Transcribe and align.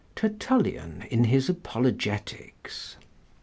Tertullian 0.15 1.03
in 1.11 1.25
his 1.25 1.47
Apologetics. 1.47 2.95